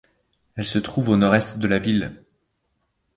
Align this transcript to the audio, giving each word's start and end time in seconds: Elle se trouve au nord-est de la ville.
Elle 0.55 0.65
se 0.65 0.79
trouve 0.79 1.09
au 1.09 1.15
nord-est 1.15 1.59
de 1.59 1.67
la 1.67 1.77
ville. 1.77 2.25